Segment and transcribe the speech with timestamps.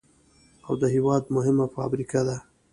[0.67, 2.37] او د هېواد مهمه فابريكه ده،